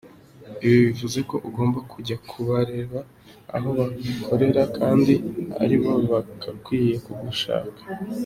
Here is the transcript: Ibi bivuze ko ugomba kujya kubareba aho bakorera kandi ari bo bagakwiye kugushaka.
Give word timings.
Ibi 0.65 0.77
bivuze 0.87 1.19
ko 1.29 1.35
ugomba 1.47 1.79
kujya 1.91 2.15
kubareba 2.29 2.99
aho 3.55 3.69
bakorera 3.79 4.61
kandi 4.77 5.13
ari 5.63 5.75
bo 5.83 5.91
bagakwiye 6.11 6.95
kugushaka. 7.05 7.81